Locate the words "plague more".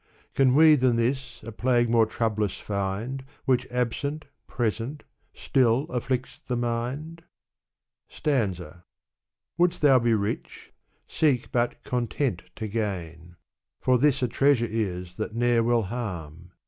1.51-2.07